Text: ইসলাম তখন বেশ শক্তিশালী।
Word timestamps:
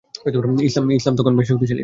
ইসলাম 0.65 1.15
তখন 1.17 1.33
বেশ 1.37 1.47
শক্তিশালী। 1.47 1.79